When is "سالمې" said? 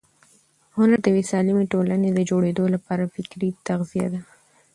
1.31-1.65